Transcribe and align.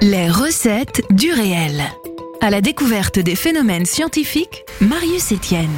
Les 0.00 0.30
recettes 0.30 1.02
du 1.10 1.32
réel. 1.32 1.82
À 2.40 2.50
la 2.50 2.60
découverte 2.60 3.18
des 3.18 3.34
phénomènes 3.34 3.84
scientifiques, 3.84 4.64
Marius 4.80 5.32
Etienne. 5.32 5.74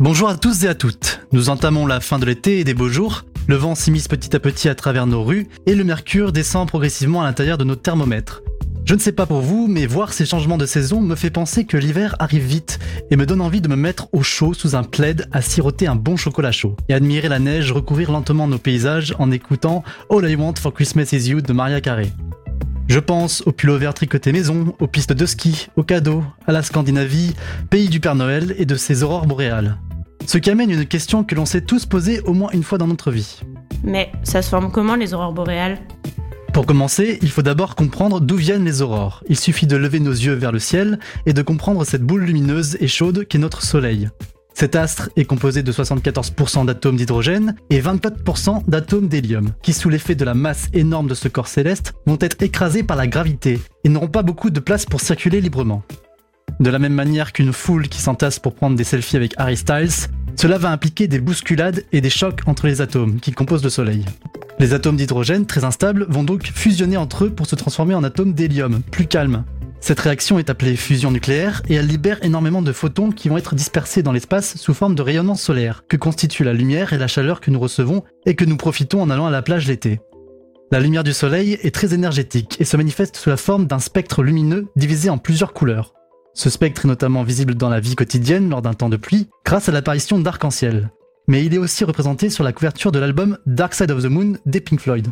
Bonjour 0.00 0.28
à 0.28 0.36
tous 0.36 0.64
et 0.64 0.66
à 0.66 0.74
toutes. 0.74 1.20
Nous 1.30 1.48
entamons 1.48 1.86
la 1.86 2.00
fin 2.00 2.18
de 2.18 2.26
l'été 2.26 2.58
et 2.58 2.64
des 2.64 2.74
beaux 2.74 2.88
jours. 2.88 3.22
Le 3.46 3.54
vent 3.54 3.76
s'immisce 3.76 4.08
petit 4.08 4.34
à 4.34 4.40
petit 4.40 4.68
à 4.68 4.74
travers 4.74 5.06
nos 5.06 5.22
rues 5.22 5.46
et 5.64 5.76
le 5.76 5.84
mercure 5.84 6.32
descend 6.32 6.66
progressivement 6.66 7.22
à 7.22 7.24
l'intérieur 7.24 7.56
de 7.56 7.62
nos 7.62 7.76
thermomètres. 7.76 8.42
Je 8.84 8.94
ne 8.94 8.98
sais 8.98 9.12
pas 9.12 9.26
pour 9.26 9.42
vous, 9.42 9.68
mais 9.68 9.86
voir 9.86 10.12
ces 10.12 10.26
changements 10.26 10.58
de 10.58 10.66
saison 10.66 11.00
me 11.00 11.14
fait 11.14 11.30
penser 11.30 11.66
que 11.66 11.76
l'hiver 11.76 12.16
arrive 12.18 12.42
vite 12.42 12.80
et 13.12 13.16
me 13.16 13.26
donne 13.26 13.42
envie 13.42 13.60
de 13.60 13.68
me 13.68 13.76
mettre 13.76 14.08
au 14.12 14.24
chaud 14.24 14.54
sous 14.54 14.74
un 14.74 14.82
plaid 14.82 15.28
à 15.30 15.40
siroter 15.40 15.86
un 15.86 15.94
bon 15.94 16.16
chocolat 16.16 16.50
chaud 16.50 16.76
et 16.88 16.94
admirer 16.94 17.28
la 17.28 17.38
neige 17.38 17.70
recouvrir 17.70 18.10
lentement 18.10 18.48
nos 18.48 18.58
paysages 18.58 19.14
en 19.20 19.30
écoutant 19.30 19.84
All 20.10 20.28
I 20.28 20.34
Want 20.34 20.54
for 20.58 20.74
Christmas 20.74 21.12
is 21.12 21.30
You 21.30 21.42
de 21.42 21.52
Maria 21.52 21.80
Carey. 21.80 22.10
Je 22.88 22.98
pense 22.98 23.42
aux 23.46 23.52
pullovers 23.52 23.80
vert 23.80 23.94
tricotés 23.94 24.32
maison, 24.32 24.74
aux 24.78 24.86
pistes 24.86 25.12
de 25.12 25.26
ski, 25.26 25.68
aux 25.76 25.82
cadeaux, 25.82 26.24
à 26.46 26.52
la 26.52 26.62
Scandinavie, 26.62 27.34
pays 27.70 27.88
du 27.88 28.00
Père 28.00 28.14
Noël 28.14 28.54
et 28.58 28.66
de 28.66 28.74
ses 28.74 29.02
aurores 29.02 29.26
boréales. 29.26 29.78
Ce 30.26 30.38
qui 30.38 30.50
amène 30.50 30.70
une 30.70 30.86
question 30.86 31.24
que 31.24 31.34
l'on 31.34 31.46
s'est 31.46 31.62
tous 31.62 31.86
posée 31.86 32.20
au 32.20 32.32
moins 32.32 32.50
une 32.52 32.62
fois 32.62 32.78
dans 32.78 32.86
notre 32.86 33.10
vie. 33.10 33.40
Mais 33.82 34.12
ça 34.22 34.42
se 34.42 34.50
forme 34.50 34.70
comment 34.70 34.94
les 34.94 35.14
aurores 35.14 35.32
boréales? 35.32 35.78
Pour 36.52 36.66
commencer, 36.66 37.18
il 37.22 37.30
faut 37.30 37.42
d'abord 37.42 37.76
comprendre 37.76 38.20
d'où 38.20 38.36
viennent 38.36 38.64
les 38.64 38.82
aurores. 38.82 39.24
Il 39.28 39.38
suffit 39.38 39.66
de 39.66 39.76
lever 39.76 40.00
nos 40.00 40.12
yeux 40.12 40.34
vers 40.34 40.52
le 40.52 40.58
ciel 40.58 40.98
et 41.24 41.32
de 41.32 41.42
comprendre 41.42 41.84
cette 41.84 42.02
boule 42.02 42.24
lumineuse 42.24 42.76
et 42.80 42.88
chaude 42.88 43.26
qu'est 43.26 43.38
notre 43.38 43.62
Soleil. 43.62 44.10
Cet 44.62 44.76
astre 44.76 45.10
est 45.16 45.24
composé 45.24 45.64
de 45.64 45.72
74% 45.72 46.66
d'atomes 46.66 46.94
d'hydrogène 46.94 47.56
et 47.68 47.80
24% 47.80 48.62
d'atomes 48.68 49.08
d'hélium, 49.08 49.50
qui 49.60 49.72
sous 49.72 49.88
l'effet 49.88 50.14
de 50.14 50.24
la 50.24 50.34
masse 50.34 50.68
énorme 50.72 51.08
de 51.08 51.14
ce 51.14 51.26
corps 51.26 51.48
céleste 51.48 51.94
vont 52.06 52.16
être 52.20 52.40
écrasés 52.40 52.84
par 52.84 52.96
la 52.96 53.08
gravité 53.08 53.60
et 53.82 53.88
n'auront 53.88 54.06
pas 54.06 54.22
beaucoup 54.22 54.50
de 54.50 54.60
place 54.60 54.86
pour 54.86 55.00
circuler 55.00 55.40
librement. 55.40 55.82
De 56.60 56.70
la 56.70 56.78
même 56.78 56.92
manière 56.92 57.32
qu'une 57.32 57.52
foule 57.52 57.88
qui 57.88 58.00
s'entasse 58.00 58.38
pour 58.38 58.54
prendre 58.54 58.76
des 58.76 58.84
selfies 58.84 59.16
avec 59.16 59.34
Harry 59.36 59.56
Styles, 59.56 60.06
cela 60.36 60.58
va 60.58 60.70
impliquer 60.70 61.08
des 61.08 61.18
bousculades 61.18 61.82
et 61.90 62.00
des 62.00 62.08
chocs 62.08 62.42
entre 62.46 62.68
les 62.68 62.80
atomes 62.80 63.18
qui 63.18 63.32
composent 63.32 63.64
le 63.64 63.70
Soleil. 63.70 64.04
Les 64.60 64.74
atomes 64.74 64.96
d'hydrogène, 64.96 65.44
très 65.44 65.64
instables, 65.64 66.06
vont 66.08 66.22
donc 66.22 66.52
fusionner 66.54 66.96
entre 66.96 67.24
eux 67.24 67.30
pour 67.30 67.46
se 67.46 67.56
transformer 67.56 67.96
en 67.96 68.04
atomes 68.04 68.32
d'hélium, 68.32 68.80
plus 68.92 69.08
calmes, 69.08 69.42
cette 69.82 69.98
réaction 69.98 70.38
est 70.38 70.48
appelée 70.48 70.76
fusion 70.76 71.10
nucléaire 71.10 71.60
et 71.68 71.74
elle 71.74 71.88
libère 71.88 72.22
énormément 72.22 72.62
de 72.62 72.70
photons 72.70 73.10
qui 73.10 73.28
vont 73.28 73.36
être 73.36 73.56
dispersés 73.56 74.04
dans 74.04 74.12
l'espace 74.12 74.56
sous 74.56 74.74
forme 74.74 74.94
de 74.94 75.02
rayonnement 75.02 75.34
solaire, 75.34 75.82
que 75.88 75.96
constituent 75.96 76.44
la 76.44 76.52
lumière 76.52 76.92
et 76.92 76.98
la 76.98 77.08
chaleur 77.08 77.40
que 77.40 77.50
nous 77.50 77.58
recevons 77.58 78.04
et 78.24 78.36
que 78.36 78.44
nous 78.44 78.56
profitons 78.56 79.02
en 79.02 79.10
allant 79.10 79.26
à 79.26 79.32
la 79.32 79.42
plage 79.42 79.66
l'été. 79.66 80.00
La 80.70 80.78
lumière 80.78 81.02
du 81.02 81.12
soleil 81.12 81.58
est 81.62 81.74
très 81.74 81.94
énergétique 81.94 82.56
et 82.60 82.64
se 82.64 82.76
manifeste 82.76 83.16
sous 83.16 83.28
la 83.28 83.36
forme 83.36 83.66
d'un 83.66 83.80
spectre 83.80 84.22
lumineux 84.22 84.68
divisé 84.76 85.10
en 85.10 85.18
plusieurs 85.18 85.52
couleurs. 85.52 85.94
Ce 86.32 86.48
spectre 86.48 86.84
est 86.84 86.88
notamment 86.88 87.24
visible 87.24 87.56
dans 87.56 87.68
la 87.68 87.80
vie 87.80 87.96
quotidienne 87.96 88.50
lors 88.50 88.62
d'un 88.62 88.74
temps 88.74 88.88
de 88.88 88.96
pluie 88.96 89.28
grâce 89.44 89.68
à 89.68 89.72
l'apparition 89.72 90.20
d'arc-en-ciel. 90.20 90.92
Mais 91.26 91.44
il 91.44 91.54
est 91.54 91.58
aussi 91.58 91.82
représenté 91.82 92.30
sur 92.30 92.44
la 92.44 92.52
couverture 92.52 92.92
de 92.92 93.00
l'album 93.00 93.36
Dark 93.46 93.74
Side 93.74 93.90
of 93.90 94.04
the 94.04 94.06
Moon 94.06 94.34
des 94.46 94.60
Pink 94.60 94.78
Floyd. 94.78 95.08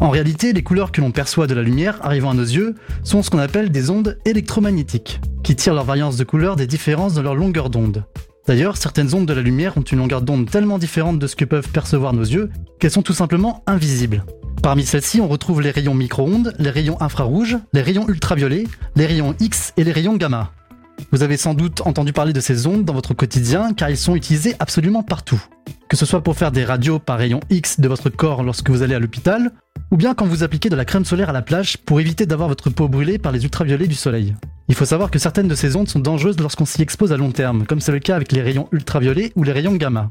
En 0.00 0.10
réalité, 0.10 0.52
les 0.52 0.62
couleurs 0.62 0.92
que 0.92 1.00
l'on 1.00 1.10
perçoit 1.10 1.48
de 1.48 1.54
la 1.54 1.62
lumière 1.62 1.98
arrivant 2.02 2.30
à 2.30 2.34
nos 2.34 2.42
yeux 2.42 2.76
sont 3.02 3.22
ce 3.22 3.30
qu'on 3.30 3.38
appelle 3.38 3.70
des 3.70 3.90
ondes 3.90 4.18
électromagnétiques, 4.24 5.20
qui 5.42 5.56
tirent 5.56 5.74
leur 5.74 5.84
variance 5.84 6.16
de 6.16 6.24
couleur 6.24 6.54
des 6.54 6.68
différences 6.68 7.14
dans 7.14 7.22
leur 7.22 7.34
longueur 7.34 7.68
d'onde. 7.68 8.04
D'ailleurs, 8.46 8.76
certaines 8.76 9.12
ondes 9.12 9.26
de 9.26 9.32
la 9.32 9.42
lumière 9.42 9.76
ont 9.76 9.82
une 9.82 9.98
longueur 9.98 10.22
d'onde 10.22 10.48
tellement 10.48 10.78
différente 10.78 11.18
de 11.18 11.26
ce 11.26 11.36
que 11.36 11.44
peuvent 11.44 11.68
percevoir 11.68 12.12
nos 12.12 12.22
yeux 12.22 12.48
qu'elles 12.78 12.92
sont 12.92 13.02
tout 13.02 13.12
simplement 13.12 13.62
invisibles. 13.66 14.24
Parmi 14.62 14.84
celles-ci, 14.84 15.20
on 15.20 15.28
retrouve 15.28 15.60
les 15.60 15.70
rayons 15.70 15.94
micro-ondes, 15.94 16.54
les 16.58 16.70
rayons 16.70 17.00
infrarouges, 17.02 17.58
les 17.72 17.82
rayons 17.82 18.08
ultraviolets, 18.08 18.64
les 18.96 19.06
rayons 19.06 19.34
X 19.40 19.72
et 19.76 19.84
les 19.84 19.92
rayons 19.92 20.16
gamma. 20.16 20.52
Vous 21.12 21.22
avez 21.22 21.36
sans 21.36 21.54
doute 21.54 21.82
entendu 21.86 22.12
parler 22.12 22.32
de 22.32 22.40
ces 22.40 22.66
ondes 22.66 22.84
dans 22.84 22.94
votre 22.94 23.14
quotidien 23.14 23.72
car 23.72 23.90
ils 23.90 23.96
sont 23.96 24.14
utilisés 24.14 24.54
absolument 24.58 25.02
partout. 25.02 25.42
Ce 25.98 26.06
soit 26.06 26.22
pour 26.22 26.36
faire 26.36 26.52
des 26.52 26.64
radios 26.64 27.00
par 27.00 27.18
rayons 27.18 27.40
X 27.50 27.80
de 27.80 27.88
votre 27.88 28.08
corps 28.08 28.44
lorsque 28.44 28.70
vous 28.70 28.82
allez 28.82 28.94
à 28.94 29.00
l'hôpital, 29.00 29.50
ou 29.90 29.96
bien 29.96 30.14
quand 30.14 30.26
vous 30.26 30.44
appliquez 30.44 30.68
de 30.68 30.76
la 30.76 30.84
crème 30.84 31.04
solaire 31.04 31.30
à 31.30 31.32
la 31.32 31.42
plage 31.42 31.76
pour 31.76 31.98
éviter 31.98 32.24
d'avoir 32.24 32.48
votre 32.48 32.70
peau 32.70 32.86
brûlée 32.86 33.18
par 33.18 33.32
les 33.32 33.42
ultraviolets 33.42 33.88
du 33.88 33.96
soleil. 33.96 34.36
Il 34.68 34.76
faut 34.76 34.84
savoir 34.84 35.10
que 35.10 35.18
certaines 35.18 35.48
de 35.48 35.56
ces 35.56 35.74
ondes 35.74 35.88
sont 35.88 35.98
dangereuses 35.98 36.38
lorsqu'on 36.38 36.66
s'y 36.66 36.82
expose 36.82 37.12
à 37.12 37.16
long 37.16 37.32
terme, 37.32 37.66
comme 37.66 37.80
c'est 37.80 37.90
le 37.90 37.98
cas 37.98 38.14
avec 38.14 38.30
les 38.30 38.42
rayons 38.42 38.68
ultraviolets 38.70 39.32
ou 39.34 39.42
les 39.42 39.50
rayons 39.50 39.74
gamma. 39.74 40.08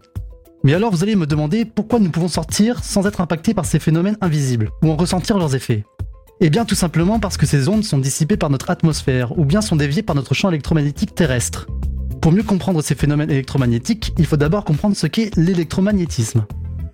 Mais 0.65 0.73
alors 0.73 0.91
vous 0.91 1.03
allez 1.03 1.15
me 1.15 1.25
demander 1.25 1.63
pourquoi 1.63 1.99
nous 1.99 2.09
pouvons 2.09 2.27
sortir 2.27 2.83
sans 2.83 3.07
être 3.07 3.21
impactés 3.21 3.53
par 3.53 3.63
ces 3.63 3.79
phénomènes 3.79 4.17
invisibles, 4.19 4.71
ou 4.83 4.91
en 4.91 4.97
ressentir 4.97 5.37
leurs 5.37 5.55
effets. 5.55 5.85
Eh 6.41 6.49
bien 6.49 6.65
tout 6.65 6.75
simplement 6.75 7.21
parce 7.21 7.37
que 7.37 7.45
ces 7.45 7.69
ondes 7.69 7.85
sont 7.85 7.97
dissipées 7.97 8.35
par 8.35 8.49
notre 8.49 8.71
atmosphère, 8.71 9.39
ou 9.39 9.45
bien 9.45 9.61
sont 9.61 9.77
déviées 9.77 10.03
par 10.03 10.17
notre 10.17 10.33
champ 10.33 10.49
électromagnétique 10.49 11.15
terrestre. 11.15 11.65
Pour 12.27 12.35
mieux 12.35 12.43
comprendre 12.43 12.81
ces 12.81 12.93
phénomènes 12.93 13.31
électromagnétiques, 13.31 14.13
il 14.17 14.25
faut 14.25 14.35
d'abord 14.35 14.65
comprendre 14.65 14.97
ce 14.97 15.07
qu'est 15.07 15.33
l'électromagnétisme. 15.37 16.45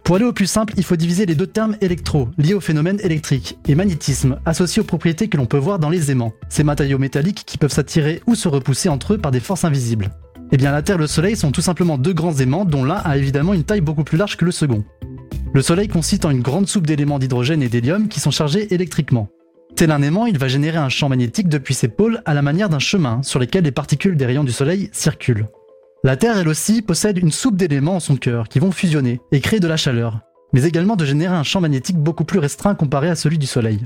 Pour 0.04 0.18
aller 0.18 0.26
au 0.26 0.32
plus 0.32 0.46
simple, 0.46 0.76
il 0.78 0.84
faut 0.84 0.96
diviser 0.96 1.26
les 1.26 1.34
deux 1.34 1.48
termes 1.48 1.76
électro, 1.82 2.30
liés 2.38 2.54
au 2.54 2.60
phénomène 2.60 3.00
électrique, 3.00 3.58
et 3.68 3.74
magnétisme, 3.74 4.38
associé 4.46 4.84
aux 4.84 4.86
propriétés 4.86 5.30
que 5.30 5.38
l'on 5.38 5.48
peut 5.48 5.58
voir 5.58 5.80
dans 5.80 5.90
les 5.90 6.12
aimants, 6.12 6.34
ces 6.50 6.64
matériaux 6.64 7.00
métalliques 7.00 7.46
qui 7.48 7.58
peuvent 7.58 7.72
s'attirer 7.72 8.22
ou 8.28 8.36
se 8.36 8.48
repousser 8.48 8.90
entre 8.90 9.16
eux 9.16 9.18
par 9.18 9.32
des 9.32 9.40
forces 9.40 9.66
invisibles. 9.66 10.12
Eh 10.52 10.58
bien 10.58 10.72
la 10.72 10.84
Terre 10.84 10.98
et 10.98 11.00
le 11.00 11.08
Soleil 11.08 11.36
sont 11.36 11.52
tout 11.52 11.62
simplement 11.62 11.98
deux 11.98 12.14
grands 12.14 12.38
aimants 12.38 12.64
dont 12.64 12.86
l'un 12.86 13.02
a 13.04 13.18
évidemment 13.18 13.56
une 13.56 13.64
taille 13.64 13.82
beaucoup 13.82 14.04
plus 14.04 14.20
large 14.20 14.38
que 14.38 14.46
le 14.46 14.52
second. 14.52 14.84
Le 15.52 15.64
Soleil 15.64 15.88
consiste 15.88 16.26
en 16.26 16.30
une 16.30 16.44
grande 16.44 16.68
soupe 16.68 16.86
d'éléments 16.86 17.18
d'hydrogène 17.18 17.64
et 17.64 17.70
d'hélium 17.70 18.08
qui 18.08 18.20
sont 18.20 18.30
chargés 18.30 18.72
électriquement. 18.72 19.30
Tel 19.76 19.90
un 19.92 20.02
aimant, 20.04 20.28
il 20.28 20.38
va 20.38 20.48
générer 20.48 20.78
un 20.78 20.90
champ 20.90 21.10
magnétique 21.10 21.50
depuis 21.50 21.74
ses 21.74 21.88
pôles 21.88 22.22
à 22.26 22.34
la 22.34 22.44
manière 22.44 22.70
d'un 22.70 22.80
chemin 22.80 23.24
sur 23.24 23.40
lequel 23.40 23.64
les 23.64 23.72
particules 23.72 24.16
des 24.16 24.26
rayons 24.26 24.44
du 24.44 24.52
Soleil 24.52 24.90
circulent. 24.92 25.48
La 26.04 26.16
Terre, 26.16 26.38
elle 26.38 26.48
aussi, 26.48 26.82
possède 26.82 27.18
une 27.18 27.32
soupe 27.32 27.56
d'éléments 27.56 27.96
en 27.96 28.00
son 28.00 28.16
cœur 28.16 28.50
qui 28.50 28.60
vont 28.60 28.72
fusionner 28.72 29.20
et 29.32 29.40
créer 29.40 29.60
de 29.60 29.68
la 29.68 29.78
chaleur, 29.78 30.20
mais 30.54 30.66
également 30.66 30.96
de 30.96 31.06
générer 31.06 31.34
un 31.34 31.44
champ 31.44 31.62
magnétique 31.62 31.98
beaucoup 31.98 32.24
plus 32.24 32.40
restreint 32.40 32.76
comparé 32.76 33.10
à 33.10 33.16
celui 33.16 33.40
du 33.40 33.48
Soleil. 33.48 33.80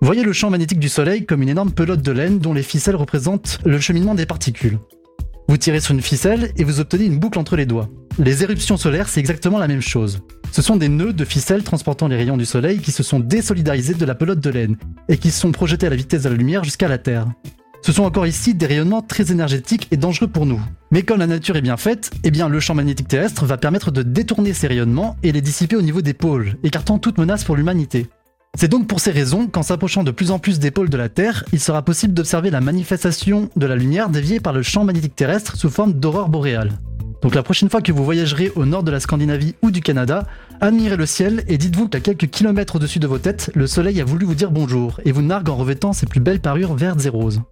Voyez 0.00 0.22
le 0.22 0.32
champ 0.32 0.50
magnétique 0.50 0.78
du 0.78 0.88
Soleil 0.88 1.26
comme 1.26 1.42
une 1.42 1.48
énorme 1.48 1.72
pelote 1.72 2.02
de 2.02 2.12
laine 2.12 2.38
dont 2.38 2.52
les 2.52 2.62
ficelles 2.62 2.94
représentent 2.94 3.58
le 3.64 3.80
cheminement 3.80 4.14
des 4.14 4.26
particules. 4.26 4.78
Vous 5.48 5.56
tirez 5.56 5.80
sur 5.80 5.94
une 5.94 6.02
ficelle 6.02 6.52
et 6.56 6.64
vous 6.64 6.78
obtenez 6.78 7.06
une 7.06 7.18
boucle 7.18 7.38
entre 7.38 7.56
les 7.56 7.64
doigts. 7.64 7.88
Les 8.18 8.42
éruptions 8.42 8.76
solaires, 8.76 9.08
c'est 9.08 9.20
exactement 9.20 9.58
la 9.58 9.66
même 9.66 9.80
chose. 9.80 10.20
Ce 10.52 10.60
sont 10.60 10.76
des 10.76 10.90
nœuds 10.90 11.14
de 11.14 11.24
ficelles 11.24 11.62
transportant 11.62 12.06
les 12.06 12.16
rayons 12.16 12.36
du 12.36 12.44
Soleil 12.44 12.80
qui 12.80 12.92
se 12.92 13.02
sont 13.02 13.18
désolidarisés 13.18 13.94
de 13.94 14.04
la 14.04 14.14
pelote 14.14 14.40
de 14.40 14.50
laine 14.50 14.76
et 15.08 15.16
qui 15.16 15.30
sont 15.30 15.50
projetés 15.50 15.86
à 15.86 15.90
la 15.90 15.96
vitesse 15.96 16.24
de 16.24 16.28
la 16.28 16.34
lumière 16.34 16.64
jusqu'à 16.64 16.86
la 16.86 16.98
Terre. 16.98 17.26
Ce 17.80 17.92
sont 17.92 18.02
encore 18.02 18.26
ici 18.26 18.54
des 18.54 18.66
rayonnements 18.66 19.00
très 19.00 19.32
énergétiques 19.32 19.88
et 19.90 19.96
dangereux 19.96 20.28
pour 20.28 20.44
nous. 20.44 20.60
Mais 20.90 21.02
comme 21.02 21.20
la 21.20 21.26
nature 21.26 21.56
est 21.56 21.62
bien 21.62 21.78
faite, 21.78 22.10
eh 22.24 22.30
bien 22.30 22.50
le 22.50 22.60
champ 22.60 22.74
magnétique 22.74 23.08
terrestre 23.08 23.46
va 23.46 23.56
permettre 23.56 23.90
de 23.90 24.02
détourner 24.02 24.52
ces 24.52 24.66
rayonnements 24.66 25.16
et 25.22 25.32
les 25.32 25.40
dissiper 25.40 25.76
au 25.76 25.82
niveau 25.82 26.02
des 26.02 26.12
pôles, 26.12 26.56
écartant 26.62 26.98
toute 26.98 27.16
menace 27.16 27.44
pour 27.44 27.56
l'humanité. 27.56 28.08
C'est 28.60 28.66
donc 28.66 28.88
pour 28.88 28.98
ces 28.98 29.12
raisons 29.12 29.46
qu'en 29.46 29.62
s'approchant 29.62 30.02
de 30.02 30.10
plus 30.10 30.32
en 30.32 30.40
plus 30.40 30.58
des 30.58 30.72
pôles 30.72 30.90
de 30.90 30.96
la 30.96 31.08
Terre, 31.08 31.44
il 31.52 31.60
sera 31.60 31.82
possible 31.82 32.12
d'observer 32.12 32.50
la 32.50 32.60
manifestation 32.60 33.50
de 33.54 33.66
la 33.66 33.76
lumière 33.76 34.10
déviée 34.10 34.40
par 34.40 34.52
le 34.52 34.62
champ 34.62 34.82
magnétique 34.82 35.14
terrestre 35.14 35.56
sous 35.56 35.70
forme 35.70 35.92
d'aurore 35.92 36.28
boréale. 36.28 36.72
Donc 37.22 37.36
la 37.36 37.44
prochaine 37.44 37.70
fois 37.70 37.82
que 37.82 37.92
vous 37.92 38.04
voyagerez 38.04 38.50
au 38.56 38.66
nord 38.66 38.82
de 38.82 38.90
la 38.90 38.98
Scandinavie 38.98 39.54
ou 39.62 39.70
du 39.70 39.80
Canada, 39.80 40.26
admirez 40.60 40.96
le 40.96 41.06
ciel 41.06 41.44
et 41.46 41.56
dites-vous 41.56 41.86
qu'à 41.86 42.00
quelques 42.00 42.26
kilomètres 42.26 42.74
au-dessus 42.74 42.98
de 42.98 43.06
vos 43.06 43.18
têtes, 43.18 43.52
le 43.54 43.68
soleil 43.68 44.00
a 44.00 44.04
voulu 44.04 44.26
vous 44.26 44.34
dire 44.34 44.50
bonjour 44.50 45.00
et 45.04 45.12
vous 45.12 45.22
nargue 45.22 45.50
en 45.50 45.54
revêtant 45.54 45.92
ses 45.92 46.06
plus 46.06 46.18
belles 46.18 46.40
parures 46.40 46.74
vertes 46.74 47.06
et 47.06 47.10
roses. 47.10 47.42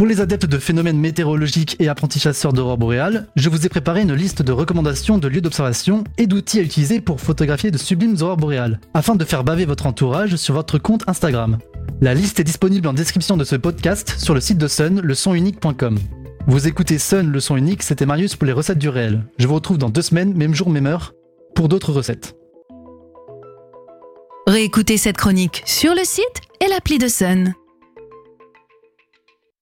Pour 0.00 0.06
les 0.06 0.22
adeptes 0.22 0.46
de 0.46 0.56
phénomènes 0.56 0.98
météorologiques 0.98 1.76
et 1.78 1.88
apprentis 1.88 2.20
chasseurs 2.20 2.54
d'aurore 2.54 2.78
boréale, 2.78 3.26
je 3.36 3.50
vous 3.50 3.66
ai 3.66 3.68
préparé 3.68 4.00
une 4.00 4.14
liste 4.14 4.40
de 4.40 4.50
recommandations 4.50 5.18
de 5.18 5.28
lieux 5.28 5.42
d'observation 5.42 6.04
et 6.16 6.26
d'outils 6.26 6.58
à 6.58 6.62
utiliser 6.62 7.02
pour 7.02 7.20
photographier 7.20 7.70
de 7.70 7.76
sublimes 7.76 8.16
aurores 8.22 8.38
boréales, 8.38 8.80
afin 8.94 9.14
de 9.14 9.26
faire 9.26 9.44
baver 9.44 9.66
votre 9.66 9.84
entourage 9.84 10.36
sur 10.36 10.54
votre 10.54 10.78
compte 10.78 11.06
Instagram. 11.06 11.58
La 12.00 12.14
liste 12.14 12.40
est 12.40 12.44
disponible 12.44 12.88
en 12.88 12.94
description 12.94 13.36
de 13.36 13.44
ce 13.44 13.56
podcast 13.56 14.14
sur 14.16 14.32
le 14.32 14.40
site 14.40 14.56
de 14.56 14.68
Sun, 14.68 15.02
lesonunique.com. 15.02 15.98
Vous 16.46 16.66
écoutez 16.66 16.96
Sun, 16.96 17.30
le 17.30 17.40
son 17.40 17.56
unique, 17.56 17.82
c'était 17.82 18.06
Marius 18.06 18.36
pour 18.36 18.46
les 18.46 18.54
recettes 18.54 18.78
du 18.78 18.88
réel. 18.88 19.26
Je 19.38 19.46
vous 19.46 19.54
retrouve 19.56 19.76
dans 19.76 19.90
deux 19.90 20.00
semaines, 20.00 20.32
même 20.32 20.54
jour, 20.54 20.70
même 20.70 20.86
heure, 20.86 21.12
pour 21.54 21.68
d'autres 21.68 21.92
recettes. 21.92 22.34
Réécoutez 24.46 24.96
cette 24.96 25.18
chronique 25.18 25.62
sur 25.66 25.94
le 25.94 26.04
site 26.04 26.24
et 26.64 26.68
l'appli 26.68 26.96
de 26.96 27.08
Sun. 27.08 27.52